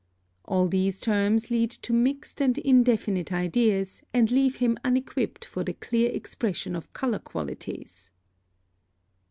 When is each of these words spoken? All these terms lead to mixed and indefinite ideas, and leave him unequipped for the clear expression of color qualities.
All 0.45 0.67
these 0.67 0.99
terms 0.99 1.51
lead 1.51 1.69
to 1.69 1.93
mixed 1.93 2.41
and 2.41 2.57
indefinite 2.57 3.31
ideas, 3.31 4.01
and 4.11 4.31
leave 4.31 4.55
him 4.55 4.79
unequipped 4.83 5.45
for 5.45 5.63
the 5.63 5.73
clear 5.73 6.09
expression 6.11 6.75
of 6.75 6.91
color 6.91 7.19
qualities. 7.19 8.09